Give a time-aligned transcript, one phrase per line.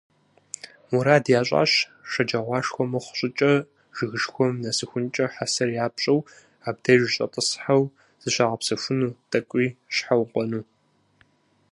[0.91, 1.71] Мурад ящӀащ,
[2.11, 3.53] шэджагъуашхэ мыхъу щӀыкӀэ
[3.95, 6.19] жыгышхуэм нэсыхункӀэ хьэсэр япщӀэу,
[6.67, 7.83] абдеж щӀэтӀысхьэу
[8.21, 10.63] зыщагъэпсэхуну, тӀэкӀуи щхьэукъуэну.